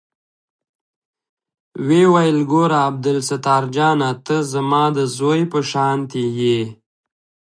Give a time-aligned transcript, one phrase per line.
[1.87, 6.59] ويې ويل ګوره عبدالستار جانه ته زما د زوى په شانتې يې.